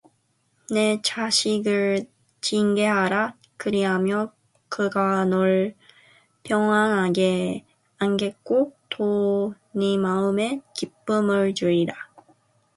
네 0.73 0.99
자식을 1.03 2.07
징계하라 2.41 3.37
그리하면 3.57 4.31
그가 4.67 5.25
너를 5.25 5.75
평안하게 6.43 7.65
하겠고 7.99 8.75
또 8.89 9.53
네 9.73 9.95
마음에 9.97 10.59
기쁨을 10.75 11.53
주리라 11.53 11.93